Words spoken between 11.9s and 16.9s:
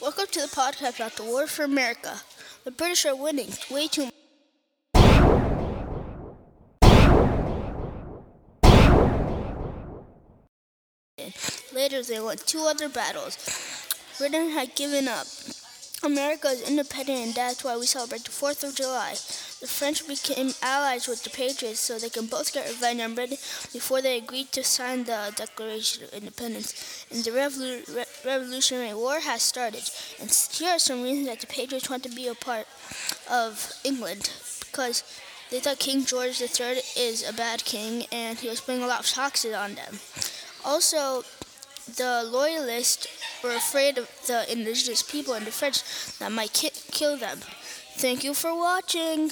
they won two other battles. Britain had given up. America is